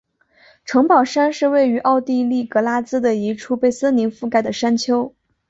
[0.65, 5.13] 城堡山是位于奥地利格拉兹的一处被森林覆盖的山丘。